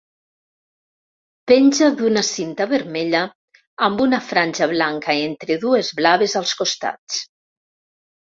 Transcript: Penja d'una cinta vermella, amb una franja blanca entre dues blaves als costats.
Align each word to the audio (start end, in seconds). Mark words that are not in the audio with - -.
Penja 1.49 1.89
d'una 1.99 2.23
cinta 2.29 2.65
vermella, 2.71 3.21
amb 3.89 4.01
una 4.05 4.21
franja 4.29 4.69
blanca 4.73 5.15
entre 5.27 5.59
dues 5.67 5.93
blaves 6.01 6.35
als 6.41 6.55
costats. 6.63 7.21